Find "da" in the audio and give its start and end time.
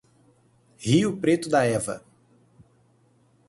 1.47-1.63